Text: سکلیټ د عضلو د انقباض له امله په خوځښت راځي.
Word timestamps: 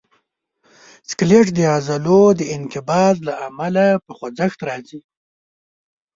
سکلیټ 1.09 1.47
د 1.57 1.59
عضلو 1.75 2.21
د 2.39 2.41
انقباض 2.57 3.15
له 3.27 3.33
امله 3.47 3.85
په 4.05 4.11
خوځښت 4.17 4.59
راځي. 4.69 5.01